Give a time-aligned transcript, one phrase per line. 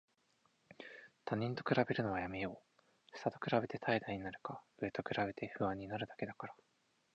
[1.25, 2.59] 他人と比べるのはやめよ
[3.13, 3.17] う。
[3.19, 6.55] 下と比べて怠惰になるか、上と比べて不安になるだけだから。